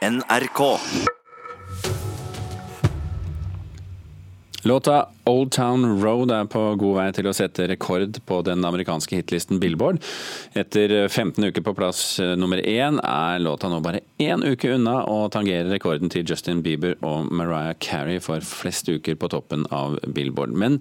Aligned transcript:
NRK. 0.00 0.78
Låta 4.62 5.08
Old 5.24 5.52
Town 5.52 6.02
Road 6.02 6.30
er 6.30 6.46
på 6.48 6.62
god 6.80 6.96
vei 6.96 7.04
til 7.12 7.28
å 7.28 7.34
sette 7.36 7.66
rekord 7.68 8.16
på 8.24 8.38
den 8.46 8.64
amerikanske 8.64 9.18
hitlisten 9.18 9.60
Billboard. 9.60 10.00
Etter 10.56 10.94
15 11.08 11.50
uker 11.50 11.66
på 11.68 11.76
plass 11.76 12.02
eh, 12.16 12.32
nummer 12.32 12.64
én 12.64 12.96
er 13.04 13.44
låta 13.44 13.68
nå 13.68 13.82
bare 13.84 14.00
én 14.16 14.40
uke 14.40 14.72
unna 14.78 15.02
å 15.04 15.28
tangere 15.28 15.68
rekorden 15.68 16.08
til 16.08 16.24
Justin 16.24 16.64
Bieber 16.64 16.96
og 17.04 17.28
Mariah 17.28 17.76
Carey 17.76 18.24
for 18.24 18.40
flest 18.40 18.88
uker 18.88 19.20
på 19.20 19.28
toppen 19.36 19.68
av 19.68 20.00
Billboard. 20.08 20.56
Men 20.56 20.80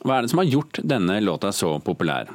hva 0.00 0.16
er 0.16 0.24
det 0.24 0.32
som 0.32 0.40
har 0.40 0.48
gjort 0.48 0.80
denne 0.80 1.20
låta 1.20 1.52
så 1.52 1.76
populær? 1.84 2.32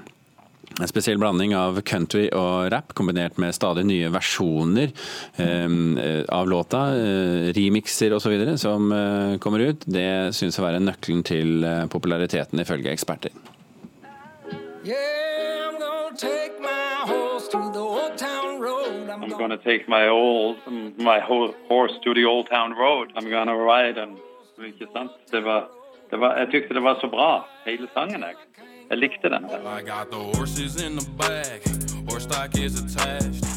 En 0.80 0.88
spesiell 0.88 1.20
blanding 1.22 1.56
av 1.58 1.82
country 1.86 2.28
og 2.36 2.70
rap, 2.74 2.94
kombinert 2.98 3.38
med 3.42 3.56
stadig 3.56 3.84
nye 3.90 4.10
versjoner 4.14 4.94
eh, 5.42 6.24
av 6.32 6.50
låta, 6.50 6.86
eh, 6.96 7.52
remixer 7.58 8.16
osv. 8.16 8.38
som 8.58 8.92
eh, 8.92 9.38
kommer 9.44 9.59
ut, 9.59 9.86
det 9.86 10.34
synes 10.38 10.59
å 10.59 10.66
være 10.66 10.81
nøkkelen 10.81 11.26
til 11.28 11.64
eh, 11.68 11.86
populariteten, 11.92 12.64
ifølge 12.64 12.94
eksperter. 12.95 13.36
Yeah, 14.84 15.70
I'm 15.70 15.78
gonna 15.78 16.18
take 16.18 16.58
my 16.59 17.06
horse 17.06 17.48
to 17.52 17.59
the 17.73 17.80
old 17.80 18.17
town 18.17 18.59
road. 18.59 19.09
I'm, 19.09 19.23
I'm 19.23 19.38
gonna, 19.38 19.58
take 19.58 19.88
my 19.88 20.08
old 20.08 20.58
my 20.98 21.20
horse 21.20 21.94
to 22.03 22.14
the 22.16 22.26
old 22.26 22.50
town 22.50 22.73
road. 22.73 23.12
I'm 23.16 23.30
gonna 23.30 23.56
ride 23.56 23.98
and 24.02 24.17
Ikke 24.66 24.88
sant? 24.94 25.12
Det 25.31 25.42
var, 25.42 25.70
det 26.12 26.20
var, 26.20 26.38
jeg 26.38 26.52
tykte 26.52 26.76
det 26.78 26.84
var 26.84 27.00
så 27.02 27.08
bra, 27.09 27.30
hele 27.66 27.88
sangen. 27.95 28.22
Jeg, 28.22 28.36
jeg 28.91 29.00
likte 29.00 29.31
den. 29.31 29.45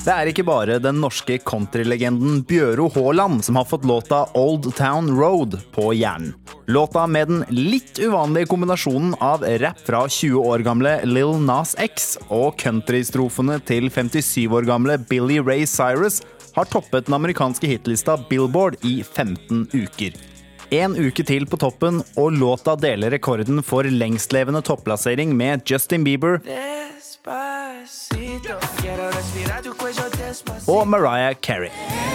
Det 0.05 0.13
er 0.13 0.31
ikke 0.31 0.45
bare 0.47 0.77
den 0.83 1.01
norske 1.03 1.39
countrylegenden 1.43 2.43
Bjøro 2.47 2.87
Haaland 2.95 3.43
som 3.47 3.59
har 3.59 3.67
fått 3.67 3.87
låta 3.89 4.25
Old 4.39 4.69
Town 4.79 5.11
Road 5.19 5.59
på 5.75 5.91
hjernen. 5.97 6.35
Låta 6.67 7.07
med 7.07 7.29
den 7.29 7.43
litt 7.53 7.99
uvanlige 8.01 8.49
kombinasjonen 8.49 9.17
av 9.21 9.43
rapp 9.61 9.83
fra 9.85 10.05
20 10.09 10.39
år 10.41 10.65
gamle 10.65 10.95
Lil 11.05 11.35
Nas 11.45 11.75
X 11.83 12.15
og 12.29 12.55
countrystrofene 12.61 13.59
til 13.69 13.91
57 13.93 14.47
år 14.49 14.69
gamle 14.71 14.97
Billy 15.11 15.43
Ray 15.45 15.67
Cyrus 15.69 16.23
har 16.55 16.71
toppet 16.71 17.09
den 17.09 17.19
amerikanske 17.19 17.69
hitlista 17.69 18.17
Billboard 18.31 18.79
i 18.87 19.03
15 19.03 19.67
uker. 19.75 20.34
En 20.71 20.97
uke 20.97 21.25
til 21.27 21.47
på 21.47 21.59
toppen, 21.61 22.03
og 22.17 22.33
låta 22.33 22.77
deler 22.77 23.11
rekorden 23.11 23.63
for 23.63 23.85
lengstlevende 23.85 24.63
topplassering 24.63 25.37
med 25.37 25.63
Justin 25.67 26.05
Bieber. 26.05 26.41
Og 30.69 30.89
Mariah 30.89 31.35
Carey. 31.35 32.14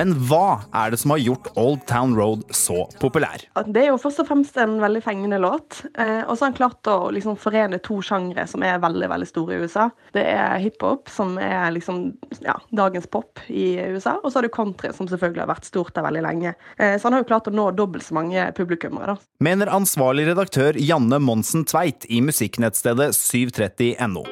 Men 0.00 0.14
hva 0.30 0.62
er 0.72 0.94
det 0.94 0.98
som 1.02 1.12
har 1.12 1.20
gjort 1.20 1.50
Old 1.60 1.82
Town 1.88 2.14
Road 2.16 2.46
så 2.56 2.86
populær? 3.02 3.42
Det 3.68 3.82
er 3.82 3.90
jo 3.90 3.98
først 4.00 4.22
og 4.22 4.30
fremst 4.30 4.56
en 4.56 4.78
veldig 4.80 5.02
fengende 5.04 5.36
låt. 5.42 5.82
Eh, 5.92 6.22
og 6.22 6.38
så 6.38 6.46
har 6.46 6.48
han 6.48 6.56
klart 6.56 6.88
å 6.88 7.10
liksom 7.12 7.36
forene 7.36 7.76
to 7.84 7.98
sjangre 8.04 8.46
som 8.48 8.64
er 8.64 8.80
veldig 8.80 9.10
veldig 9.12 9.28
store 9.28 9.58
i 9.58 9.60
USA. 9.66 9.90
Det 10.16 10.24
er 10.24 10.56
hiphop, 10.64 11.12
som 11.12 11.36
er 11.36 11.68
liksom 11.76 12.00
ja, 12.46 12.56
dagens 12.72 13.10
pop 13.12 13.44
i 13.52 13.74
USA. 13.92 14.16
Og 14.22 14.30
så 14.30 14.40
har 14.40 14.48
du 14.48 14.54
country, 14.56 14.94
som 14.96 15.10
selvfølgelig 15.10 15.44
har 15.44 15.52
vært 15.52 15.68
stort 15.68 15.92
der 15.98 16.08
veldig 16.08 16.24
lenge. 16.30 16.56
Eh, 16.78 16.96
så 16.96 17.10
han 17.10 17.18
har 17.18 17.26
jo 17.26 17.30
klart 17.34 17.52
å 17.52 17.56
nå 17.60 17.68
dobbelt 17.76 18.08
så 18.08 18.16
mange 18.16 18.48
publikummere. 18.56 19.18
da. 19.18 19.32
Mener 19.44 19.76
ansvarlig 19.76 20.30
redaktør 20.32 20.80
Janne 20.80 21.20
Monsen 21.20 21.68
Tveit 21.68 22.08
i 22.08 22.24
musikknettstedet 22.24 23.12
730.no. 23.20 24.24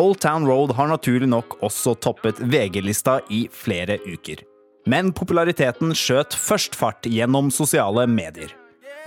Old 0.00 0.20
Town 0.20 0.46
Road 0.48 0.72
har 0.78 0.88
naturlig 0.88 1.28
nok 1.28 1.58
også 1.66 1.92
toppet 2.00 2.38
VG-lista 2.40 3.18
i 3.28 3.42
flere 3.52 3.98
uker. 4.08 4.40
Men 4.88 5.10
populariteten 5.12 5.92
skjøt 5.92 6.32
først 6.32 6.78
fart 6.78 7.04
gjennom 7.04 7.50
sosiale 7.52 8.06
medier. 8.08 8.54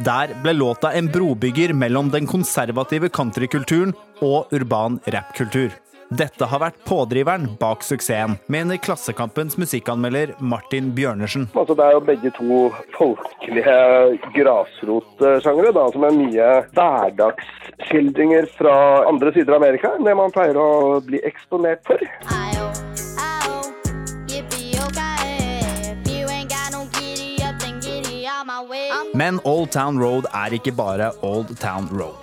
Der 0.06 0.36
ble 0.44 0.54
låta 0.54 0.92
en 0.94 1.10
brobygger 1.10 1.74
mellom 1.74 2.12
den 2.14 2.30
konservative 2.30 3.10
countrykulturen 3.10 3.96
og 4.22 4.54
urban 4.54 5.00
rappkultur. 5.16 5.74
Dette 6.14 6.46
har 6.46 6.60
vært 6.62 6.76
pådriveren 6.86 7.48
bak 7.58 7.82
suksessen, 7.86 8.36
mener 8.52 8.78
Klassekampens 8.78 9.56
musikkanmelder 9.58 10.36
Martin 10.40 10.92
Bjørnersen. 10.94 11.48
Altså, 11.58 11.74
det 11.80 11.86
er 11.88 11.96
jo 11.96 12.02
begge 12.06 12.32
to 12.38 12.58
folkelige 12.94 13.78
grasrotsjangre, 14.36 15.72
som 15.96 16.06
er 16.06 16.18
mye 16.20 16.50
hverdagsskildringer 16.76 18.50
fra 18.60 18.76
andre 19.10 19.34
sider 19.34 19.56
av 19.56 19.64
Amerika 19.64 19.96
enn 19.98 20.06
det 20.06 20.14
man 20.20 20.34
pleier 20.36 20.60
å 20.60 21.00
bli 21.08 21.24
eksponert 21.26 21.82
for. 21.88 22.04
Way. 28.70 28.92
Men 29.18 29.40
Old 29.44 29.72
Town 29.74 29.98
Road 30.00 30.28
er 30.30 30.54
ikke 30.54 30.76
bare 30.78 31.10
Old 31.26 31.58
Town 31.60 31.90
Road. 31.92 32.23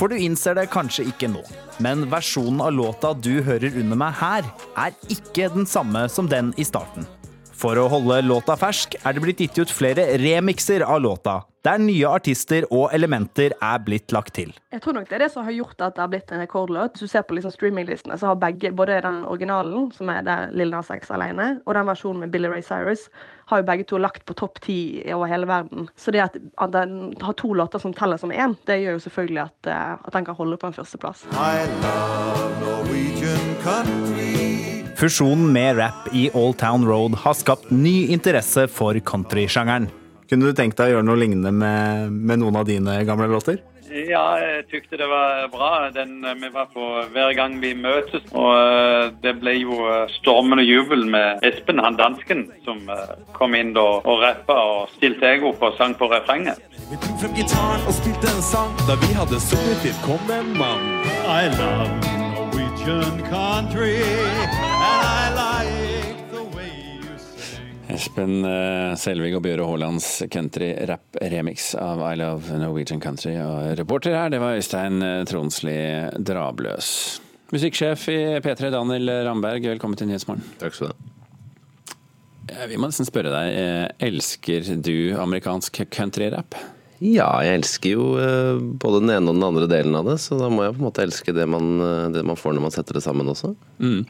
For 0.00 0.08
du 0.08 0.16
innser 0.16 0.54
det 0.56 0.70
kanskje 0.72 1.04
ikke 1.10 1.28
nå, 1.28 1.42
men 1.84 2.06
versjonen 2.08 2.62
av 2.64 2.72
låta 2.72 3.10
du 3.12 3.42
hører 3.44 3.74
under 3.82 3.98
meg 4.00 4.14
her, 4.16 4.46
er 4.80 4.94
ikke 5.12 5.50
den 5.52 5.68
samme 5.68 6.06
som 6.08 6.30
den 6.30 6.54
i 6.56 6.64
starten. 6.64 7.04
For 7.52 7.76
å 7.76 7.84
holde 7.92 8.22
låta 8.24 8.56
fersk 8.56 8.96
er 8.96 9.12
det 9.12 9.20
blitt 9.20 9.42
gitt 9.44 9.60
ut 9.60 9.74
flere 9.76 10.06
remixer 10.22 10.86
av 10.86 11.02
låta, 11.04 11.42
der 11.66 11.80
nye 11.82 12.08
artister 12.08 12.64
og 12.72 12.94
elementer 12.96 13.52
er 13.60 13.82
blitt 13.84 14.14
lagt 14.16 14.34
til. 14.38 14.54
Jeg 14.72 14.80
tror 14.84 14.96
nok 14.96 15.10
det 15.10 15.18
er 15.18 15.24
det 15.26 15.32
som 15.34 15.44
har 15.44 15.52
gjort 15.52 15.82
at 15.84 15.96
det 15.96 16.04
har 16.04 16.12
blitt 16.12 16.32
en 16.32 16.40
rekordlåt. 16.40 16.96
Hvis 16.96 17.10
du 17.10 17.12
ser 17.12 17.26
på 17.28 17.36
liksom 17.36 17.52
streaminglistene, 17.52 18.16
så 18.18 18.30
har 18.30 18.40
begge, 18.40 18.72
både 18.76 19.00
den 19.04 19.20
originalen, 19.28 19.90
som 19.92 20.08
er 20.12 20.24
der 20.24 20.54
Lil 20.56 20.72
Nas 20.72 20.88
X 20.94 21.12
alene, 21.12 21.50
og 21.66 21.76
den 21.76 21.90
versjonen 21.90 22.24
med 22.24 22.32
Billy 22.32 22.48
Ray 22.48 22.64
Cyrus, 22.64 23.08
har 23.50 23.60
jo 23.60 23.68
begge 23.68 23.84
to 23.90 24.00
lagt 24.00 24.24
på 24.24 24.36
topp 24.38 24.60
ti 24.64 24.78
over 25.12 25.28
hele 25.28 25.48
verden. 25.50 25.90
Så 25.98 26.14
det 26.14 26.24
at, 26.24 26.40
at 26.62 26.72
den 26.72 27.12
har 27.20 27.36
to 27.36 27.52
låter 27.52 27.82
som 27.82 27.92
teller 27.92 28.16
som 28.16 28.32
én, 28.32 28.56
det 28.66 28.80
gjør 28.80 28.96
jo 28.96 29.04
selvfølgelig 29.06 29.42
at, 29.44 29.70
eh, 29.74 29.92
at 30.06 30.12
den 30.16 30.24
kan 30.24 30.38
holde 30.38 30.56
på 30.56 30.70
en 30.70 30.76
førsteplass. 30.80 31.26
Fusjonen 35.00 35.52
med 35.52 35.78
rap 35.80 36.10
i 36.12 36.28
Old 36.34 36.58
Town 36.60 36.84
Road 36.88 37.16
har 37.24 37.36
skapt 37.36 37.70
ny 37.70 38.10
interesse 38.12 38.68
for 38.68 38.96
countrysjangeren. 39.00 39.90
Kunne 40.30 40.46
du 40.46 40.54
tenkt 40.54 40.78
deg 40.78 40.92
å 40.92 40.98
gjøre 40.98 41.06
noe 41.08 41.18
lignende 41.18 41.50
med, 41.50 42.14
med 42.14 42.38
noen 42.38 42.60
av 42.60 42.68
dine 42.68 43.00
gamle 43.08 43.26
låter? 43.32 43.58
Ja, 43.90 44.36
jeg 44.38 44.68
tykte 44.70 44.98
det 45.00 45.06
var 45.10 45.48
bra. 45.50 45.90
Den, 45.90 46.24
eh, 46.24 46.34
vi 46.38 46.48
var 46.54 46.68
på 46.70 46.84
hver 47.10 47.32
gang 47.34 47.58
vi 47.60 47.74
møtes. 47.74 48.22
Og 48.30 48.50
eh, 48.54 49.10
det 49.22 49.34
ble 49.40 49.56
jo 49.58 49.80
eh, 49.90 50.12
stormende 50.20 50.62
jubel 50.62 51.02
med 51.10 51.42
Espen, 51.42 51.82
han 51.82 51.98
dansken, 51.98 52.46
som 52.64 52.86
kom 53.34 53.56
inn 53.58 53.74
da 53.74 53.86
og 53.98 54.22
rappa 54.22 54.54
og 54.54 54.94
stilte 54.94 55.34
jeg 55.34 55.42
opp 55.50 55.62
og 55.66 55.74
sang 55.78 55.96
på 55.98 56.06
refrenget. 56.12 56.62
Vi 56.90 56.98
tok 57.02 57.18
frem 57.24 57.34
gitaren 57.34 57.82
og 57.86 57.96
spilte 57.98 58.30
en 58.30 58.46
sang 58.46 58.70
da 58.86 58.98
vi 59.02 59.10
hadde 59.18 59.42
sunget 59.42 59.82
til 59.82 59.98
Kom 60.06 60.30
en 60.38 60.54
mann. 60.58 60.86
I 61.26 61.50
love 61.58 61.90
Norwegian 62.30 63.18
country, 63.26 63.98
Espen 68.00 68.46
eh, 68.48 68.94
Selvig 68.96 69.34
og 69.36 69.42
Bjøre 69.44 69.66
Haalands 69.68 70.06
country-rap-remix 70.32 71.74
av 71.76 72.00
I 72.06 72.14
Love 72.16 72.56
Norwegian 72.56 73.00
Country. 73.02 73.34
Og 73.36 73.74
reporter 73.76 74.14
her, 74.16 74.30
det 74.32 74.40
var 74.40 74.56
Øystein 74.56 75.02
eh, 75.04 75.24
Tronsli 75.28 75.74
Drabløs. 76.16 76.88
Musikksjef 77.52 78.06
i 78.08 78.18
P3, 78.40 78.70
Daniel 78.72 79.12
Ramberg, 79.26 79.66
velkommen 79.74 80.00
til 80.00 80.08
Nyhetsmorgen. 80.08 80.46
Takk 80.62 80.78
skal 80.78 80.94
du 80.94 80.94
ha. 80.94 82.66
Vi 82.70 82.78
må 82.80 82.88
nesten 82.88 83.08
spørre 83.08 83.34
deg, 83.34 83.58
eh, 83.60 84.08
elsker 84.08 84.72
du 84.80 84.94
amerikansk 85.20 85.82
country-rap? 85.92 86.56
Ja, 87.04 87.28
jeg 87.44 87.60
elsker 87.60 87.98
jo 87.98 88.08
både 88.80 89.04
den 89.04 89.12
ene 89.12 89.28
og 89.28 89.36
den 89.36 89.44
andre 89.44 89.68
delen 89.68 89.96
av 89.96 90.08
det, 90.08 90.16
så 90.24 90.40
da 90.40 90.48
må 90.52 90.64
jeg 90.64 90.76
på 90.76 90.82
en 90.82 90.88
måte 90.88 91.04
elske 91.04 91.36
det 91.36 91.46
man, 91.48 91.70
det 92.16 92.24
man 92.28 92.36
får 92.36 92.56
når 92.56 92.66
man 92.68 92.74
setter 92.74 92.96
det 92.96 93.04
sammen 93.04 93.28
også. 93.32 93.54
Mm. 93.80 94.02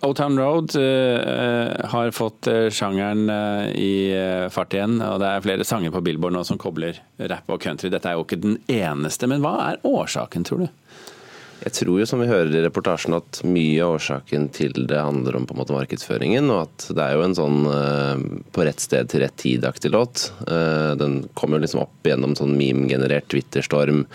Old 0.00 0.16
Town 0.16 0.38
Road 0.38 0.76
uh, 0.76 1.86
har 1.88 2.10
fått 2.10 2.46
eh, 2.46 2.68
sjangeren 2.72 3.30
uh, 3.30 3.68
i 3.72 4.12
eh, 4.12 4.48
fart 4.52 4.74
igjen, 4.76 4.98
og 5.04 5.18
det 5.20 5.28
er 5.28 5.44
flere 5.44 5.66
sanger 5.68 5.92
på 5.92 6.02
Billboard 6.04 6.36
nå 6.36 6.42
som 6.48 6.60
kobler 6.60 7.00
rap 7.30 7.48
og 7.52 7.60
country. 7.64 7.90
Dette 7.92 8.08
er 8.08 8.18
jo 8.18 8.24
ikke 8.26 8.40
den 8.40 8.58
eneste, 8.72 9.28
men 9.28 9.44
hva 9.44 9.54
er 9.70 9.80
årsaken, 9.88 10.44
tror 10.48 10.64
du? 10.64 10.68
Jeg 11.60 11.74
tror 11.76 11.98
jo, 12.00 12.06
som 12.08 12.22
vi 12.22 12.28
hører 12.30 12.54
i 12.56 12.62
reportasjen, 12.64 13.16
at 13.18 13.42
mye 13.44 13.82
av 13.84 13.98
årsaken 13.98 14.48
til 14.56 14.86
det 14.88 14.96
handler 14.96 15.36
om 15.36 15.46
på 15.48 15.54
en 15.54 15.60
måte 15.60 15.76
markedsføringen, 15.76 16.48
og 16.52 16.62
at 16.64 16.86
det 16.96 17.04
er 17.04 17.16
jo 17.18 17.24
en 17.26 17.36
sånn 17.36 17.58
eh, 17.68 18.22
på 18.54 18.64
rett 18.64 18.80
sted 18.80 19.10
til 19.12 19.24
rett 19.24 19.36
tid-aktig 19.40 19.92
låt. 19.92 20.30
Eh, 20.48 20.92
den 21.00 21.20
kom 21.36 21.52
jo 21.52 21.60
liksom 21.60 21.82
opp 21.84 22.08
gjennom 22.08 22.36
sånn 22.38 22.56
meme-generert 22.56 23.28
Twitter-storm. 23.32 24.06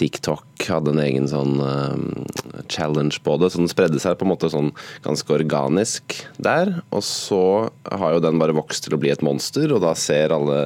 TikTok 0.00 0.64
hadde 0.68 0.94
en 0.94 1.02
egen 1.04 1.28
sånn 1.28 1.60
eh, 1.60 2.64
challenge 2.72 3.20
på 3.24 3.36
det, 3.40 3.52
så 3.52 3.60
den 3.60 3.72
spredde 3.72 4.00
seg 4.00 4.16
på 4.16 4.24
en 4.24 4.32
måte 4.32 4.50
sånn 4.52 4.72
ganske 5.04 5.36
organisk 5.36 6.16
der. 6.40 6.78
Og 6.96 7.04
så 7.04 7.42
har 7.92 8.16
jo 8.16 8.24
den 8.24 8.40
bare 8.40 8.56
vokst 8.56 8.86
til 8.86 8.96
å 8.96 9.00
bli 9.02 9.12
et 9.12 9.24
monster, 9.26 9.68
og 9.74 9.84
da 9.84 9.92
ser 9.98 10.32
alle 10.32 10.58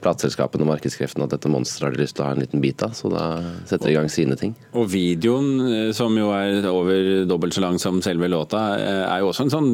plateselskapene 0.00 0.64
og 0.64 0.72
markedskreftene 0.72 1.28
at 1.28 1.36
dette 1.36 1.52
monsteret 1.52 1.90
har 1.90 1.96
de 1.96 2.04
lyst 2.04 2.16
til 2.16 2.24
å 2.24 2.30
ha 2.30 2.36
en 2.36 2.42
liten 2.44 2.64
bit 2.64 2.80
av, 2.86 2.96
så 2.96 3.12
da 3.12 3.26
setter 3.68 3.90
de 3.90 3.94
i 3.94 3.98
gang 3.98 4.10
sine 4.12 4.40
ting. 4.40 4.56
Og 4.72 4.88
videoen, 4.92 5.49
som 5.96 6.16
jo 6.18 6.30
er 6.34 6.66
over 6.70 7.24
dobbelt 7.28 7.56
så 7.56 7.62
lang 7.64 7.78
som 7.82 8.00
selve 8.04 8.28
låta, 8.30 8.60
eh, 8.78 9.02
er 9.04 9.22
jo 9.22 9.30
også 9.30 9.46
en 9.46 9.52
sånn 9.52 9.70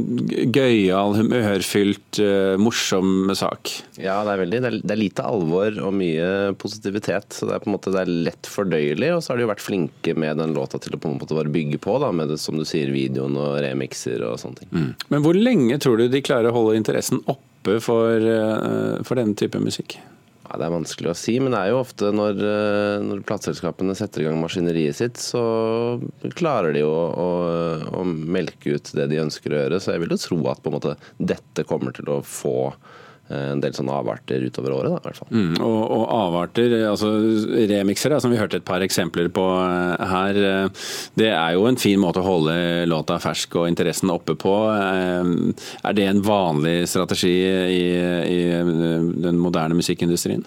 gøyal, 0.55 1.17
humørfylt, 1.19 2.21
eh, 2.23 2.57
morsom 2.61 3.33
sak. 3.37 3.73
Ja, 4.01 4.21
det 4.27 4.35
er 4.35 4.43
veldig. 4.45 4.61
Det 4.63 4.71
er, 4.71 4.79
det 4.83 4.95
er 4.97 5.01
lite 5.03 5.27
alvor 5.27 5.79
og 5.83 5.95
mye 5.97 6.55
positivitet. 6.61 7.37
Så 7.37 7.49
det 7.49 7.57
er 7.57 7.65
på 7.65 7.71
en 7.71 7.77
måte 7.77 7.95
det 7.95 8.03
er 8.05 8.15
lett 8.31 8.51
fordøyelig. 8.51 9.13
Og 9.17 9.23
så 9.23 9.33
har 9.33 9.41
de 9.41 9.47
jo 9.47 9.53
vært 9.53 9.65
flinke 9.65 10.17
med 10.17 10.41
den 10.43 10.57
låta 10.57 10.81
til 10.83 10.97
å 10.97 11.03
på 11.03 11.11
en 11.11 11.19
måte 11.21 11.37
bare 11.37 11.53
bygge 11.53 11.81
på, 11.83 11.99
da, 12.03 12.13
med 12.17 12.33
det 12.33 12.41
som 12.43 12.59
du 12.59 12.67
sier, 12.69 12.93
videoen 12.95 13.39
og 13.41 13.61
remixer 13.65 14.25
og 14.27 14.41
sånne 14.43 14.63
ting. 14.63 14.93
Men 15.13 15.25
hvor 15.25 15.37
lenge 15.39 15.79
tror 15.83 16.01
du 16.01 16.09
de 16.13 16.25
klarer 16.25 16.51
å 16.51 16.57
holde 16.57 16.79
interessen 16.81 17.23
oppe 17.31 17.81
for, 17.83 18.17
eh, 18.21 19.03
for 19.07 19.19
denne 19.19 19.37
type 19.39 19.61
musikk? 19.63 19.99
Ja, 20.47 20.59
Det 20.61 20.67
er 20.67 20.75
vanskelig 20.75 21.11
å 21.11 21.17
si, 21.19 21.35
men 21.43 21.55
det 21.55 21.61
er 21.61 21.73
jo 21.73 21.81
ofte 21.81 22.13
når, 22.15 22.39
eh, 22.39 22.99
når 23.03 23.25
plateselskapene 23.27 23.97
setter 23.99 24.23
i 24.23 24.27
gang 24.29 24.39
maskineriet 24.39 24.99
sitt, 24.99 25.19
så 25.19 25.43
klarer 26.39 26.77
de 26.77 26.85
jo 26.85 26.93
å, 26.93 27.31
å, 27.99 28.05
melke 28.07 28.77
ut 28.77 28.93
det 28.95 29.09
de 29.11 29.23
ønsker 29.25 29.53
å 29.53 29.65
gjøre. 29.65 29.81
Så 29.83 29.95
jeg 29.95 30.05
vil 30.05 30.15
jo 30.15 30.21
tro 30.23 30.39
at 30.53 30.71
måte 30.71 30.95
dette 31.19 31.67
kommer 31.67 31.97
til 31.97 32.13
å 32.15 32.21
få 32.23 32.71
en 33.29 33.61
del 33.63 33.75
sånne 33.75 33.95
avarter 33.97 34.45
utover 34.47 34.75
året, 34.77 34.93
da, 34.93 34.99
i 35.01 35.07
hvert 35.09 35.19
fall. 35.19 35.31
Mm, 35.35 35.57
og, 35.65 35.81
og 35.97 36.05
avarter, 36.15 36.75
altså 36.87 37.11
remixere, 37.71 38.21
som 38.23 38.31
vi 38.31 38.39
hørte 38.39 38.61
et 38.61 38.67
par 38.67 38.85
eksempler 38.87 39.31
på 39.35 39.47
eh, 39.65 40.05
her, 40.13 40.39
eh, 40.51 40.85
det 41.19 41.33
er 41.33 41.57
jo 41.57 41.67
en 41.67 41.81
fin 41.81 41.99
måte 42.03 42.23
å 42.23 42.27
holde 42.27 42.55
låta 42.87 43.19
fersk 43.23 43.59
og 43.59 43.71
interessen 43.73 44.13
oppe 44.15 44.37
på. 44.39 44.55
Eh, 44.77 45.33
Er 45.87 45.97
det 45.99 46.07
en 46.07 46.23
vanlig 46.23 46.79
strategi 46.91 47.35
i, 47.43 47.83
i 48.31 48.41
den 49.27 49.43
moderne 49.43 49.75
musikkindustrien? 49.79 50.47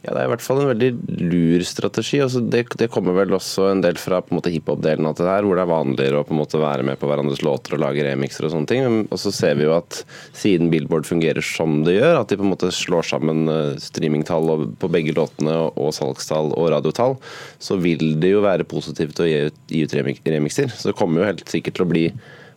Ja, 0.00 0.14
Det 0.14 0.20
er 0.22 0.28
i 0.30 0.30
hvert 0.32 0.44
fall 0.44 0.62
en 0.62 0.70
veldig 0.70 0.88
lur 1.28 1.62
strategi. 1.68 2.22
Altså 2.24 2.40
det, 2.40 2.62
det 2.80 2.86
kommer 2.92 3.12
vel 3.18 3.34
også 3.36 3.66
en 3.68 3.82
del 3.84 3.98
fra 4.00 4.22
på 4.24 4.32
en 4.32 4.38
måte 4.38 4.52
hiphop-delen 4.54 5.04
av 5.04 5.18
det 5.18 5.26
her, 5.28 5.44
hvor 5.44 5.58
det 5.58 5.64
er 5.66 5.68
vanligere 5.74 6.22
å 6.22 6.24
på 6.24 6.32
en 6.32 6.40
måte 6.40 6.60
være 6.62 6.86
med 6.88 6.96
på 7.00 7.10
hverandres 7.10 7.42
låter 7.44 7.76
og 7.76 7.82
lage 7.84 8.06
remixer 8.06 8.48
og 8.48 8.54
sånne 8.54 8.70
ting. 8.70 8.88
Og 9.12 9.20
så 9.20 9.32
ser 9.36 9.58
vi 9.60 9.66
jo 9.68 9.74
at 9.76 10.00
siden 10.32 10.72
Billboard 10.72 11.04
fungerer 11.08 11.44
som 11.44 11.82
det 11.84 11.98
gjør, 11.98 12.22
at 12.22 12.32
de 12.32 12.40
på 12.40 12.48
en 12.48 12.52
måte 12.54 12.72
slår 12.72 13.10
sammen 13.12 13.44
eh, 13.52 13.76
streamingtall 13.82 14.54
på 14.80 14.92
begge 14.92 15.12
låtene 15.20 15.58
og- 15.68 15.92
salgstall 16.00 16.52
og 16.56 16.70
radiotall, 16.72 17.18
så 17.60 17.76
vil 17.82 18.14
det 18.22 18.32
jo 18.32 18.44
være 18.46 18.64
positivt 18.70 19.20
å 19.20 19.28
gi 19.28 19.40
ut, 19.50 19.64
gi 19.68 19.84
ut 19.84 19.96
remixer. 20.00 20.70
Så 20.72 20.92
det 20.92 20.96
kommer 20.96 21.20
jo 21.20 21.28
helt 21.34 21.44
sikkert 21.50 21.76
til 21.76 21.84
å 21.84 21.92
bli 21.92 22.06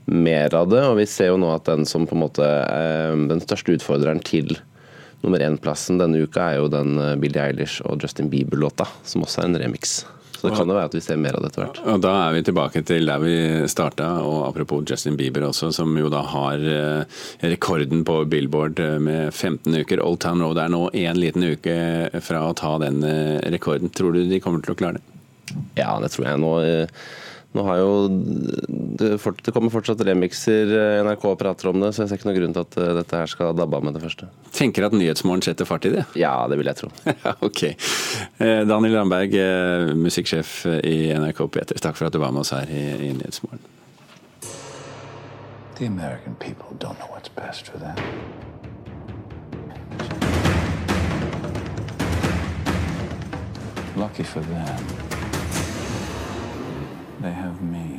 mer 0.07 0.53
av 0.55 0.69
det, 0.71 0.83
og 0.87 0.95
vi 0.99 1.07
ser 1.09 1.33
jo 1.33 1.39
nå 1.41 1.49
at 1.55 1.67
den 1.67 1.83
som 1.89 2.07
på 2.07 2.15
en 2.15 2.23
måte 2.23 2.43
eh, 2.45 3.15
Den 3.27 3.43
største 3.43 3.75
utfordreren 3.75 4.23
til 4.23 4.55
Nummer 5.23 5.39
én-plassen 5.39 6.01
denne 6.01 6.19
uka 6.25 6.49
er 6.51 6.59
jo 6.59 6.71
den 6.71 6.97
eh, 6.99 7.13
Billie 7.19 7.39
Eilish 7.39 7.79
og 7.87 8.03
Justin 8.03 8.27
Bieber-låta, 8.31 8.89
som 9.07 9.23
også 9.23 9.43
er 9.43 9.49
en 9.49 9.61
remix. 9.61 10.01
Så 10.33 10.49
det 10.49 10.57
kan 10.57 10.67
jo 10.67 10.75
være 10.75 10.89
at 10.89 10.95
vi 10.97 10.99
ser 11.05 11.19
mer 11.23 11.37
av 11.37 11.45
det 11.45 11.53
etter 11.53 11.61
hvert. 11.63 11.77
Og 11.87 12.01
Da 12.03 12.11
er 12.25 12.33
vi 12.35 12.41
tilbake 12.43 12.81
til 12.83 13.07
der 13.07 13.21
vi 13.23 13.35
starta, 13.71 14.09
og 14.27 14.41
apropos 14.49 14.83
Justin 14.89 15.15
Bieber 15.15 15.45
også, 15.47 15.69
som 15.71 15.95
jo 15.95 16.11
da 16.11 16.25
har 16.27 16.65
eh, 16.67 17.21
rekorden 17.47 18.03
på 18.03 18.17
Billboard 18.27 18.83
eh, 18.83 18.97
med 18.99 19.31
15 19.31 19.71
uker. 19.71 20.03
Old 20.03 20.19
Town 20.25 20.43
Road 20.43 20.59
er 20.59 20.73
nå 20.75 20.89
én 20.91 21.15
liten 21.15 21.47
uke 21.47 21.77
fra 22.19 22.43
å 22.49 22.55
ta 22.59 22.75
den 22.83 22.99
rekorden. 23.55 23.93
Tror 23.95 24.17
du 24.17 24.25
de 24.27 24.43
kommer 24.43 24.59
til 24.65 24.75
å 24.75 24.79
klare 24.83 24.99
det? 24.99 25.07
Ja, 25.79 25.95
det 26.03 26.11
tror 26.11 26.27
jeg. 26.27 26.43
Nå, 26.43 26.51
nå 27.53 27.63
har 27.67 27.77
jo 27.77 27.89
det, 28.09 29.17
fort, 29.21 29.41
det 29.45 29.53
kommer 29.53 29.73
fortsatt 29.73 30.01
remixer, 30.05 30.71
eh, 30.73 31.01
NRK 31.05 31.25
prater 31.39 31.69
om 31.69 31.79
det, 31.83 31.91
så 31.93 32.03
jeg 32.03 32.11
ser 32.11 32.19
ikke 32.19 32.29
noen 32.29 32.39
grunn 32.39 32.55
til 32.55 32.65
at 32.65 32.77
eh, 32.81 32.93
dette 32.99 33.19
her 33.21 33.29
skal 33.29 33.53
dabbe 33.57 33.77
av 33.77 33.85
med 33.85 33.97
det 33.97 34.01
første. 34.03 34.29
Tenker 34.55 34.87
at 34.87 34.95
Nyhetsmorgen 34.97 35.45
setter 35.45 35.69
fart 35.69 35.85
i 35.89 35.93
det? 35.93 36.05
Ja, 36.17 36.33
det 36.49 36.57
vil 36.61 36.71
jeg 36.71 36.81
tro. 36.81 36.89
Ok. 37.47 37.63
Eh, 37.67 38.63
Daniel 38.69 38.97
Ramberg, 38.97 39.35
musikksjef 39.99 40.63
i 40.81 40.97
NRK 41.13 41.45
P3, 41.53 41.77
takk 41.83 41.99
for 41.99 42.09
at 42.09 42.15
du 42.15 42.21
var 42.23 42.33
med 42.33 42.45
oss 42.45 42.53
her 42.55 42.69
i, 42.69 42.83
i 43.09 43.13
Nyhetsmorgen. 43.17 43.61
The 45.77 45.85
American 45.85 46.35
people 46.35 46.75
don't 46.79 46.97
know 46.99 47.09
what's 47.09 47.29
best 47.29 47.67
for 47.67 47.77
them. 47.77 47.97
Lucky 53.95 54.23
for 54.23 54.39
them, 54.41 55.12
they 57.23 57.31
have 57.31 57.61
me. 57.61 57.92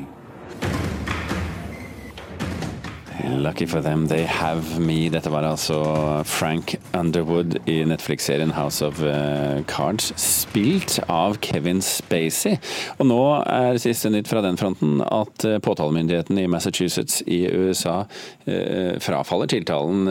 Lucky 3.29 3.67
for 3.67 3.81
them, 3.81 4.07
they 4.09 4.25
have 4.25 4.81
me. 4.81 5.09
Dette 5.09 5.31
var 5.31 5.47
altså 5.47 5.79
Frank 6.25 6.77
Underwood 6.93 7.57
i 7.69 7.85
Netflix-serien 7.85 8.53
House 8.57 8.85
of 8.85 9.03
eh, 9.03 9.63
Cards, 9.71 10.13
spilt 10.21 10.99
av 11.09 11.39
Kevin 11.45 11.83
Spacey. 11.83 12.59
Og 12.99 13.09
nå 13.09 13.21
er 13.43 13.81
siste 13.83 14.11
nytt 14.13 14.31
fra 14.31 14.43
den 14.45 14.59
fronten 14.61 15.01
at 15.05 15.47
eh, 15.49 15.61
påtalemyndigheten 15.65 16.39
i 16.43 16.49
Massachusetts 16.51 17.23
i 17.27 17.45
USA 17.49 18.05
eh, 18.45 19.01
frafaller 19.03 19.51
tiltalen 19.51 20.09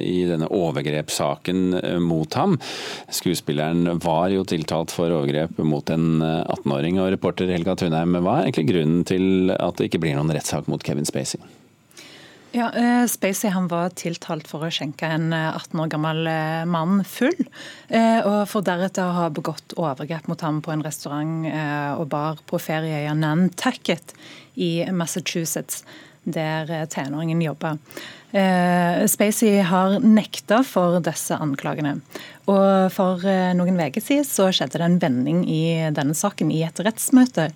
i 0.00 0.24
denne 0.28 0.48
overgrepssaken 0.54 2.00
mot 2.02 2.34
ham. 2.38 2.56
Skuespilleren 3.12 3.98
var 4.02 4.28
jo 4.32 4.44
tiltalt 4.48 4.92
for 4.94 5.12
overgrep 5.12 5.58
mot 5.64 5.90
en 5.90 6.22
eh, 6.22 6.42
18-åring, 6.56 7.00
og 7.02 7.12
reporter 7.14 7.50
Helga 7.52 7.76
Thunheim, 7.78 8.18
hva 8.22 8.38
er 8.38 8.48
egentlig 8.48 8.68
grunnen 8.72 9.06
til 9.08 9.54
at 9.54 9.78
det 9.78 9.90
ikke 9.90 10.02
blir 10.04 10.18
noen 10.18 10.32
rettssak 10.34 10.68
mot 10.70 10.84
Kevin 10.84 11.08
Spacey? 11.08 11.40
Ja, 12.50 12.70
eh, 12.72 13.06
Spacey 13.06 13.50
han 13.50 13.68
var 13.68 13.90
tiltalt 13.92 14.48
for 14.48 14.64
å 14.64 14.70
skjenke 14.72 15.08
en 15.12 15.32
eh, 15.36 15.50
18 15.52 15.82
år 15.82 15.90
gammel 15.92 16.28
eh, 16.30 16.64
mann 16.64 17.02
full, 17.04 17.36
eh, 17.92 18.24
og 18.24 18.46
for 18.48 18.64
deretter 18.64 19.04
å 19.04 19.16
ha 19.18 19.26
begått 19.28 19.74
overgrep 19.76 20.30
mot 20.32 20.40
ham 20.40 20.62
på 20.64 20.72
en 20.72 20.84
restaurant 20.84 21.44
eh, 21.50 21.92
og 21.92 22.08
bar 22.14 22.40
på 22.48 22.60
ferieøya 22.62 23.12
Nantucket 23.18 24.14
i 24.56 24.86
Massachusetts, 24.96 25.84
der 26.24 26.72
eh, 26.72 26.86
tenåringen 26.88 27.44
jobba. 27.44 27.74
Eh, 28.32 29.04
Spacey 29.12 29.60
har 29.68 29.98
nekta 30.00 30.62
for 30.64 31.02
disse 31.04 31.36
anklagene. 31.36 31.98
Og 32.48 32.88
For 32.96 33.28
eh, 33.28 33.52
noen 33.56 33.76
uker 33.76 34.04
siden 34.04 34.24
så 34.24 34.48
skjedde 34.48 34.80
det 34.80 34.88
en 34.88 34.98
vending 35.04 35.44
i 35.44 35.62
denne 35.92 36.16
saken 36.16 36.52
i 36.52 36.64
et 36.64 36.80
rettsmøte. 36.80 37.50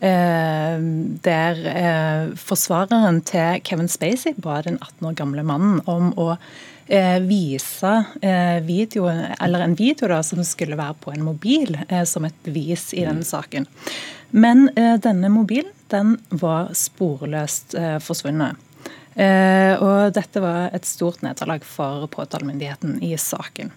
Eh, 0.00 0.78
der 1.26 1.66
eh, 1.66 2.34
forsvareren 2.38 3.20
til 3.26 3.62
Kevin 3.66 3.90
Spacey 3.90 4.36
ba 4.38 4.60
den 4.62 4.78
18 4.78 5.08
år 5.08 5.16
gamle 5.18 5.42
mannen 5.42 5.80
om 5.90 6.12
å 6.14 6.28
eh, 6.86 7.18
vise 7.26 7.94
video, 8.62 9.08
eller 9.10 9.64
en 9.64 9.74
video 9.78 10.10
da, 10.12 10.20
som 10.22 10.44
skulle 10.46 10.78
være 10.78 11.00
på 11.02 11.14
en 11.14 11.26
mobil, 11.26 11.74
som 12.06 12.28
et 12.28 12.38
bevis 12.46 12.92
i 12.94 13.02
denne 13.08 13.26
saken. 13.26 13.66
Men 14.30 14.68
denne 14.74 15.30
mobilen 15.32 15.72
den 15.88 16.14
var 16.28 16.70
sporløst 16.76 17.74
forsvunnet. 18.04 18.60
Og 19.18 20.12
dette 20.14 20.42
var 20.44 20.68
et 20.76 20.84
stort 20.86 21.24
nederlag 21.24 21.64
for 21.64 22.04
påtalemyndigheten 22.12 22.98
i 23.02 23.14
saken. 23.18 23.72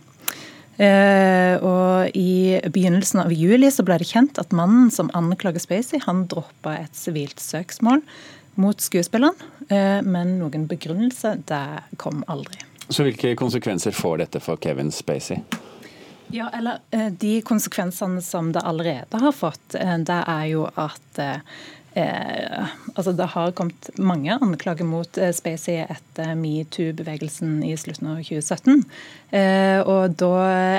Eh, 0.77 1.55
og 1.61 2.15
I 2.17 2.61
begynnelsen 2.71 3.25
av 3.25 3.33
juli 3.35 3.69
så 3.71 3.83
ble 3.85 3.99
det 4.01 4.07
kjent 4.09 4.39
at 4.41 4.53
mannen 4.55 4.91
som 4.93 5.11
anklager 5.17 5.61
Spacey, 5.61 5.99
han 6.05 6.25
droppa 6.31 6.77
et 6.79 6.95
sivilt 6.97 7.41
søksmål 7.43 8.01
mot 8.61 8.81
skuespilleren, 8.81 9.35
eh, 9.69 9.99
men 10.03 10.37
noen 10.39 10.67
begrunnelse 10.71 11.37
det 11.49 11.65
kom 12.01 12.23
aldri. 12.31 12.61
Så 12.91 13.05
hvilke 13.07 13.35
konsekvenser 13.39 13.95
får 13.95 14.23
dette 14.23 14.41
for 14.43 14.59
Kevin 14.63 14.91
Spacey? 14.91 15.43
Ja, 16.31 16.47
eller 16.55 16.79
eh, 16.95 17.11
De 17.11 17.37
konsekvensene 17.43 18.23
som 18.23 18.53
det 18.55 18.63
allerede 18.63 19.19
har 19.19 19.35
fått, 19.35 19.75
det 19.75 20.21
er 20.23 20.45
jo 20.51 20.65
at 20.79 21.21
eh, 21.93 22.71
altså 22.95 23.13
Det 23.15 23.29
har 23.33 23.53
kommet 23.57 23.89
mange 23.98 24.36
anklager 24.36 24.88
mot 24.88 25.17
eh, 25.17 25.33
Spacey 25.36 25.81
etter 25.83 26.36
metoo-bevegelsen 26.39 27.60
i 27.67 27.74
slutten 27.79 28.12
av 28.13 28.21
2017. 28.24 28.83
Eh, 29.31 29.79
og 29.81 30.15
Da 30.19 30.31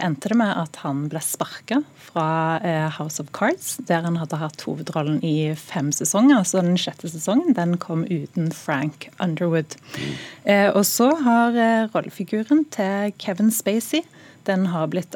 endte 0.05 0.33
det 0.33 0.39
med 0.41 0.55
at 0.65 0.81
han 0.85 1.07
ble 1.13 1.23
sparka 1.25 1.83
fra 2.13 2.61
eh, 2.63 2.89
House 2.99 3.23
of 3.23 3.31
Cards, 3.33 3.77
der 3.89 4.05
han 4.05 4.19
hadde 4.21 4.41
hatt 4.41 4.65
hovedrollen 4.67 5.21
i 5.25 5.53
fem 5.57 5.93
sesonger. 5.95 6.45
Så 6.45 6.63
den 6.65 6.81
sjette 6.81 7.11
sesongen 7.13 7.57
den 7.57 7.79
kom 7.81 8.05
uten 8.11 8.53
Frank 8.57 9.09
Underwood. 9.23 9.79
Eh, 10.45 10.69
og 10.71 10.85
så 10.89 11.13
har 11.23 11.57
eh, 11.57 11.87
rollefiguren 11.95 12.67
til 12.75 13.15
Kevin 13.23 13.53
Spacey 13.55 14.05
den 14.43 14.67
har 14.73 14.89
blitt 14.91 15.15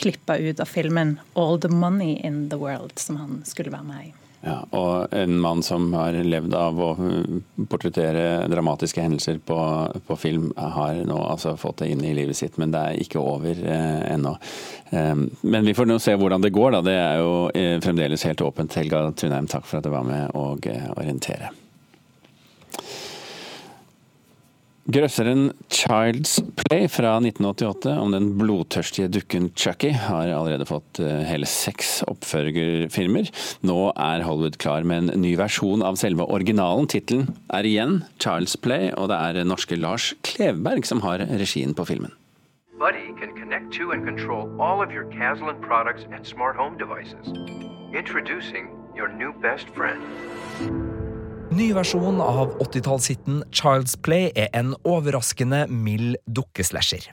klippa 0.00 0.38
ut 0.40 0.60
av 0.60 0.64
filmen 0.64 1.18
'All 1.34 1.60
the 1.60 1.68
Money 1.68 2.16
in 2.24 2.48
the 2.48 2.56
World', 2.56 2.98
som 2.98 3.16
han 3.16 3.42
skulle 3.44 3.70
være 3.70 3.84
med 3.84 4.06
i. 4.06 4.21
Ja, 4.42 4.56
og 4.74 5.12
en 5.14 5.36
mann 5.38 5.62
som 5.62 5.92
har 5.94 6.16
levd 6.26 6.54
av 6.58 6.80
å 6.82 6.88
uh, 6.98 7.36
portrettere 7.70 8.48
dramatiske 8.50 9.04
hendelser 9.04 9.38
på, 9.38 9.58
på 10.06 10.16
film, 10.18 10.50
har 10.56 10.98
nå 11.06 11.20
altså 11.22 11.54
fått 11.60 11.84
det 11.84 11.92
inn 11.94 12.02
i 12.02 12.14
livet 12.16 12.36
sitt, 12.36 12.58
men 12.58 12.74
det 12.74 12.82
er 12.82 13.00
ikke 13.04 13.22
over 13.22 13.62
eh, 13.62 14.02
ennå. 14.10 14.34
Um, 14.90 15.28
men 15.46 15.64
vi 15.64 15.76
får 15.78 15.86
nå 15.86 16.00
se 16.02 16.18
hvordan 16.18 16.42
det 16.42 16.50
går, 16.58 16.74
da. 16.74 16.84
Det 16.90 16.98
er 16.98 17.22
jo 17.22 17.32
eh, 17.54 17.78
fremdeles 17.84 18.26
helt 18.26 18.42
åpent. 18.42 18.80
Helga 18.82 19.06
Tunheim, 19.14 19.46
takk 19.46 19.68
for 19.68 19.78
at 19.78 19.86
du 19.86 19.94
var 19.94 20.06
med 20.10 20.34
og 20.34 20.66
eh, 20.66 20.90
orientere. 20.96 21.54
Grøsseren 24.90 25.52
Child's 25.70 26.40
Play 26.58 26.88
fra 26.90 27.12
1988 27.22 27.92
om 28.02 28.10
den 28.10 28.32
blodtørstige 28.34 29.06
dukken 29.14 29.52
Chucky 29.54 29.92
har 29.94 30.32
allerede 30.34 30.66
fått 30.66 30.98
eh, 30.98 31.20
hele 31.28 31.46
seks 31.46 32.00
oppfølgerfilmer. 32.10 33.30
Nå 33.62 33.76
er 33.94 34.24
Hollywood 34.26 34.58
klar 34.58 34.82
med 34.82 35.12
en 35.12 35.22
ny 35.22 35.36
versjon 35.38 35.84
av 35.86 36.00
selve 36.00 36.26
originalen. 36.26 36.88
Tittelen 36.90 37.30
er 37.54 37.68
igjen 37.68 38.00
Child's 38.18 38.56
Play, 38.58 38.90
og 38.98 39.12
det 39.12 39.20
er 39.22 39.46
norske 39.46 39.78
Lars 39.78 40.16
Klevberg 40.26 40.88
som 40.88 41.04
har 41.06 41.22
regien 41.30 41.78
på 41.78 41.86
filmen. 41.86 42.10
Buddy 42.74 43.14
can 43.20 43.36
connect 43.38 43.70
to 43.78 43.92
and 43.92 44.02
control 44.02 44.50
all 44.58 44.82
of 44.82 44.90
your 44.90 45.06
Caslin 45.14 45.62
products 45.62 46.10
and 46.10 46.26
smart 46.26 46.56
home 46.56 46.76
devices. 46.76 47.30
Introducing 47.94 48.74
your 48.96 49.06
new 49.06 49.30
best 49.38 49.70
friend. 49.70 50.02
Ny 51.52 51.66
versjon 51.76 52.20
av 52.24 52.54
80-tallshiten 52.64 53.42
Child's 53.52 53.92
Play 54.00 54.30
er 54.38 54.48
en 54.56 54.70
overraskende 54.88 55.66
mild 55.68 56.16
dukkeslasher. 56.24 57.10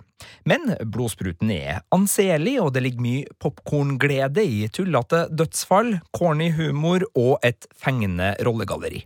Men 0.48 0.78
blodspruten 0.80 1.52
er 1.52 1.82
anselig, 1.96 2.56
og 2.64 2.72
det 2.76 2.86
ligger 2.86 3.04
mye 3.04 3.38
popkornglede 3.44 4.46
i 4.48 4.62
tullete 4.72 5.26
dødsfall, 5.36 5.98
corny 6.16 6.54
humor 6.56 7.04
og 7.20 7.44
et 7.44 7.68
fengende 7.76 8.32
rollegalleri. 8.48 9.04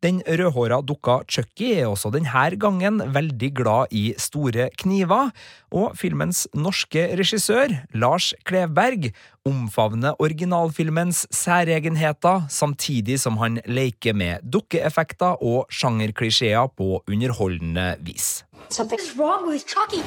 Den 0.00 0.22
rødhåra 0.24 0.78
dukka 0.80 1.18
Chucky 1.28 1.74
er 1.76 1.90
også 1.90 2.08
denne 2.14 2.56
gangen 2.56 3.02
veldig 3.12 3.50
glad 3.54 3.92
i 3.92 4.14
store 4.16 4.70
kniver, 4.80 5.28
og 5.70 5.92
filmens 5.96 6.46
norske 6.54 7.02
regissør, 7.20 7.74
Lars 7.92 8.32
Klevberg, 8.48 9.10
omfavner 9.44 10.16
originalfilmens 10.18 11.26
særegenheter, 11.30 12.48
samtidig 12.48 13.20
som 13.20 13.36
han 13.36 13.60
leker 13.66 14.16
med 14.16 14.40
dukkeeffekter 14.40 15.36
og 15.44 15.68
sjangerklisjeer 15.68 16.72
på 16.76 17.02
underholdende 17.04 17.96
vis. 18.00 18.46
Something's 18.70 19.12
wrong 19.20 19.48
with 19.48 19.68
Chucky. 19.68 20.00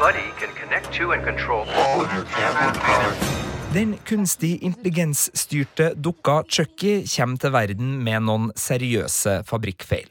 Buddy 0.00 0.32
can 0.40 0.48
connect 0.56 0.92
to 0.96 1.12
and 1.12 1.22
control 1.22 1.68
all 1.68 2.08
your 2.08 2.24
camera 2.24 2.72
products. 2.72 3.41
Den 3.72 3.94
kunstig 4.04 4.58
intelligensstyrte 4.62 5.94
dukka 5.96 6.42
Chucky 6.44 7.06
kommer 7.08 7.40
til 7.40 7.52
verden 7.54 7.94
med 8.04 8.26
noen 8.26 8.50
seriøse 8.52 9.38
fabrikkfeil. 9.48 10.10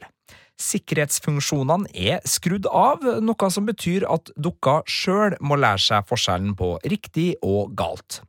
Sikkerhetsfunksjonene 0.58 1.86
er 1.94 2.26
skrudd 2.26 2.66
av, 2.66 3.06
noe 3.22 3.50
som 3.54 3.68
betyr 3.68 4.08
at 4.10 4.34
dukka 4.34 4.80
sjøl 4.90 5.38
må 5.38 5.60
lære 5.62 5.78
seg 5.78 6.10
forskjellen 6.10 6.56
på 6.58 6.72
riktig 6.90 7.28
og 7.38 7.70
galt. 7.78 8.24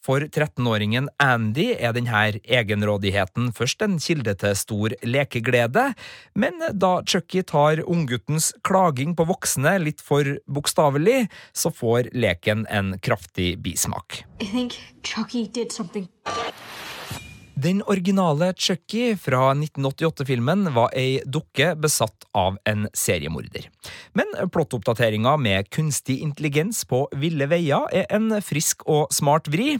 For 0.00 0.24
13-åringen 0.24 1.10
Andy 1.20 1.74
er 1.76 1.92
denne 1.92 2.22
egenrådigheten 2.40 3.50
først 3.56 3.84
en 3.84 3.98
kilde 4.00 4.32
til 4.40 4.56
stor 4.56 4.94
lekeglede, 5.04 5.90
men 6.34 6.62
da 6.72 6.92
Chucky 7.04 7.42
tar 7.44 7.82
ungguttens 7.84 8.50
klaging 8.64 9.12
på 9.18 9.28
voksne 9.28 9.76
litt 9.84 10.00
for 10.04 10.38
bokstavelig, 10.48 11.26
så 11.52 11.72
får 11.74 12.12
leken 12.16 12.64
en 12.72 12.94
kraftig 13.04 13.58
bismak. 13.60 14.22
I 14.40 14.48
think 14.48 14.80
Chucky 15.04 15.46
did 15.46 15.72
something. 15.72 16.08
Den 17.60 17.82
originale 17.82 18.54
Chucky 18.56 19.16
fra 19.16 19.50
1988-filmen 19.52 20.70
var 20.72 20.94
ei 20.96 21.20
dukke 21.28 21.74
besatt 21.76 22.24
av 22.32 22.56
en 22.64 22.86
seriemorder. 22.96 23.66
Men 24.16 24.30
plottoppdateringa 24.54 25.34
med 25.36 25.68
kunstig 25.74 26.20
intelligens 26.24 26.84
på 26.88 27.02
ville 27.20 27.48
veier 27.50 27.84
er 27.92 28.06
en 28.16 28.30
frisk 28.44 28.86
og 28.88 29.12
smart 29.12 29.50
vri. 29.52 29.74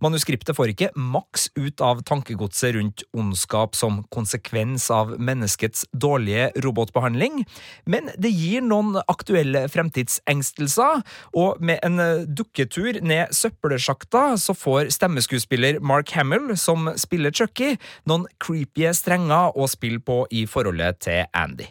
Manuskriptet 0.00 0.56
får 0.56 0.72
ikke 0.72 0.88
maks 0.96 1.48
ut 1.58 1.82
av 1.84 2.00
tankegodset 2.08 2.76
rundt 2.78 3.04
ondskap 3.12 3.76
som 3.76 4.00
konsekvens 4.14 4.86
av 4.94 5.12
menneskets 5.18 5.84
dårlige 5.92 6.48
robotbehandling, 6.64 7.42
men 7.84 8.08
det 8.16 8.32
gir 8.32 8.64
noen 8.64 9.02
aktuelle 9.04 9.66
fremtidsengstelser, 9.68 11.02
og 11.36 11.60
med 11.60 11.82
en 11.84 12.24
dukketur 12.30 13.02
ned 13.04 13.36
søppelsjakta 13.36 14.24
så 14.40 14.56
får 14.56 14.94
stemmeskuespiller 14.96 15.82
Mark 15.84 16.14
Hamill, 16.16 16.54
som 16.56 16.88
spiller 16.96 17.17
Chucky, 17.34 17.74
noen 18.08 18.26
creepy 18.42 18.86
strenger 18.94 19.56
å 19.58 19.66
spille 19.70 20.00
på 20.00 20.22
i 20.30 20.46
forholdet 20.50 21.02
til 21.08 21.26
Andy. 21.36 21.66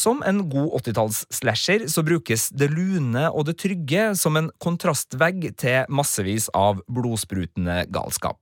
Som 0.00 0.22
en 0.24 0.44
god 0.48 0.78
80-talls-slasher 0.78 1.84
så 1.92 2.04
brukes 2.06 2.48
det 2.56 2.70
lune 2.72 3.26
og 3.28 3.48
det 3.48 3.58
trygge 3.60 4.10
som 4.16 4.38
en 4.38 4.48
kontrastvegg 4.62 5.50
til 5.60 5.90
massevis 5.92 6.48
av 6.56 6.80
blodsprutende 6.88 7.84
galskap. 7.92 8.38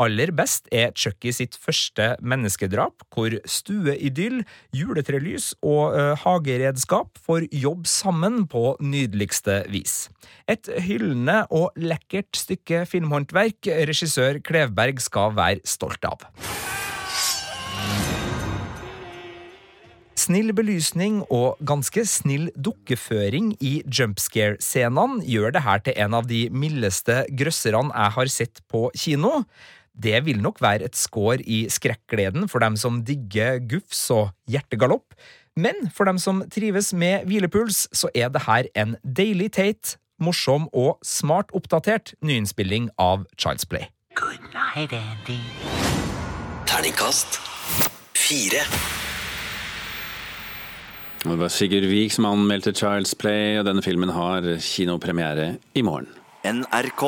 Aller 0.00 0.30
best 0.32 0.68
er 0.72 0.94
Chucky 0.96 1.28
sitt 1.36 1.58
første 1.60 2.14
menneskedrap, 2.24 3.04
hvor 3.12 3.34
stueidyll, 3.44 4.40
juletrelys 4.72 5.50
og 5.60 5.92
uh, 5.92 6.14
hageredskap 6.22 7.20
får 7.20 7.50
jobbe 7.52 7.90
sammen 7.90 8.46
på 8.48 8.78
nydeligste 8.80 9.60
vis. 9.68 10.06
Et 10.48 10.72
hyllende 10.86 11.42
og 11.52 11.76
lekkert 11.76 12.32
stykke 12.32 12.86
filmhåndverk 12.88 13.68
regissør 13.90 14.40
Klevberg 14.46 15.04
skal 15.04 15.36
være 15.36 15.60
stolt 15.68 16.08
av. 16.08 16.24
Snill 20.20 20.52
belysning 20.52 21.22
og 21.32 21.60
ganske 21.64 22.02
snill 22.06 22.50
dukkeføring 22.54 23.54
i 23.64 23.80
jumpscare-scenene 23.88 25.24
gjør 25.24 25.54
det 25.56 25.62
her 25.64 25.80
til 25.86 25.96
en 26.04 26.16
av 26.18 26.28
de 26.28 26.42
mildeste 26.52 27.22
grøsserne 27.40 27.92
jeg 27.94 28.14
har 28.16 28.32
sett 28.32 28.60
på 28.70 28.82
kino. 28.94 29.40
Det 29.94 30.24
vil 30.24 30.40
nok 30.42 30.60
være 30.62 30.86
et 30.88 30.96
skår 30.96 31.42
i 31.44 31.64
skrekkgleden 31.72 32.48
for 32.48 32.62
dem 32.62 32.76
som 32.80 33.02
digger 33.04 33.58
gufs 33.68 34.06
og 34.14 34.30
hjertegalopp, 34.50 35.14
men 35.56 35.90
for 35.94 36.08
dem 36.08 36.18
som 36.18 36.44
trives 36.52 36.92
med 36.94 37.26
hvilepuls, 37.28 37.88
så 37.92 38.08
er 38.14 38.30
det 38.32 38.46
her 38.46 38.70
en 38.78 38.96
deilig 39.04 39.52
teit, 39.58 39.96
morsom 40.20 40.68
og 40.72 40.98
smart 41.04 41.50
oppdatert 41.56 42.14
nyinnspilling 42.22 42.90
av 43.00 43.26
Child's 43.36 43.66
Play. 43.68 43.90
Good 44.14 44.52
night, 44.54 44.92
Andy. 44.92 45.40
Terningkast 46.68 47.40
fire. 48.14 48.64
Det 51.20 51.36
var 51.36 51.48
Sigurd 51.52 51.84
Vik 51.90 52.14
som 52.14 52.28
anmeldte 52.30 52.72
Child's 52.72 53.12
Play, 53.18 53.58
og 53.58 53.66
denne 53.68 53.82
filmen 53.84 54.12
har 54.14 54.46
kinopremiere 54.64 55.56
i 55.74 55.82
morgen. 55.84 56.08
NRK. 56.46 57.04